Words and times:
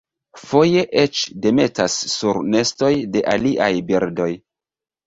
Foje 0.43 0.85
eĉ 1.01 1.21
demetas 1.43 1.99
sur 2.17 2.43
nestoj 2.57 2.93
de 3.13 3.25
aliaj 3.37 3.73
birdoj. 3.93 4.33